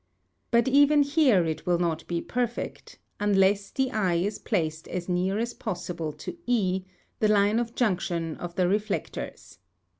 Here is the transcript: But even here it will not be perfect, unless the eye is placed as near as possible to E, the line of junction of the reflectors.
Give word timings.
But 0.49 0.67
even 0.67 1.03
here 1.03 1.45
it 1.45 1.67
will 1.67 1.77
not 1.77 2.07
be 2.07 2.21
perfect, 2.21 2.97
unless 3.19 3.69
the 3.69 3.91
eye 3.91 4.15
is 4.15 4.39
placed 4.39 4.87
as 4.87 5.07
near 5.07 5.37
as 5.37 5.53
possible 5.53 6.11
to 6.13 6.35
E, 6.47 6.85
the 7.19 7.27
line 7.27 7.59
of 7.59 7.75
junction 7.75 8.35
of 8.37 8.55
the 8.55 8.67
reflectors. 8.67 9.59